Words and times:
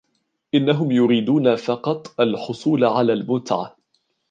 إنهم 0.55 0.91
يريدون 0.91 1.55
فقط 1.55 2.19
الحصول 2.21 2.83
على 2.85 3.13
المتعة. 3.13 3.75